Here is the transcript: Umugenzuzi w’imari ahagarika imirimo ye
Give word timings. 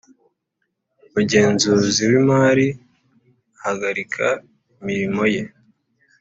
Umugenzuzi 1.07 2.01
w’imari 2.11 2.67
ahagarika 3.59 4.25
imirimo 4.79 5.23
ye 5.33 5.43